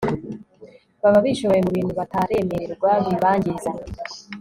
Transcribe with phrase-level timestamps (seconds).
[1.01, 3.71] baba bishoye mu bintu bataremererwa bibangiza